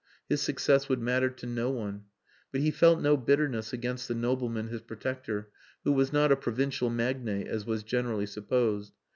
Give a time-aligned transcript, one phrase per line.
[0.27, 2.05] His success would matter to no one.
[2.51, 5.51] But he felt no bitterness against the nobleman his protector,
[5.83, 8.93] who was not a provincial magnate as was generally supposed.